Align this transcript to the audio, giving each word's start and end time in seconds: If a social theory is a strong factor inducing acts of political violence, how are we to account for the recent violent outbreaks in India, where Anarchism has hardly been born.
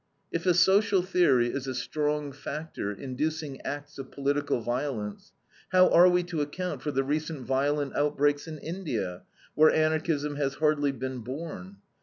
If 0.31 0.47
a 0.47 0.55
social 0.55 1.03
theory 1.03 1.49
is 1.49 1.67
a 1.67 1.75
strong 1.75 2.31
factor 2.31 2.91
inducing 2.91 3.61
acts 3.61 3.99
of 3.99 4.09
political 4.09 4.59
violence, 4.59 5.31
how 5.71 5.89
are 5.89 6.09
we 6.09 6.23
to 6.23 6.41
account 6.41 6.81
for 6.81 6.89
the 6.89 7.03
recent 7.03 7.41
violent 7.45 7.95
outbreaks 7.95 8.47
in 8.47 8.57
India, 8.57 9.21
where 9.53 9.69
Anarchism 9.69 10.37
has 10.37 10.55
hardly 10.55 10.91
been 10.91 11.19
born. 11.19 11.75